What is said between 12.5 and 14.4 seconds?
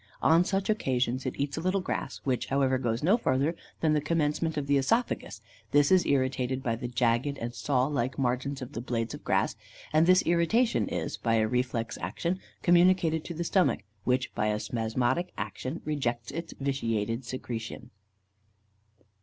communicated to the stomach, which,